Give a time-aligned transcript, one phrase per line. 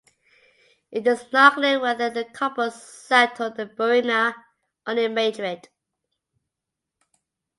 [0.89, 4.33] It is not clear whether the couple settled in Burriana
[4.87, 5.69] or in Madrid.